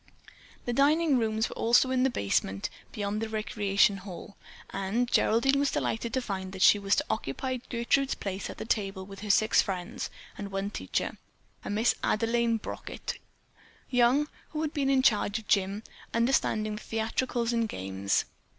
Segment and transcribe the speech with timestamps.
[0.65, 4.35] The dining rooms were also in the basement, beyond the recreation hall,
[4.71, 8.65] and Geraldine was delighted to find that she was to occupy Gertrude's place at a
[8.65, 10.09] table with her six friends
[10.39, 11.17] and one teacher,
[11.63, 13.19] a Miss Adelaine Brockett,
[13.91, 15.83] young, who had charge of the gym,
[16.15, 18.25] understanding theatricals and games.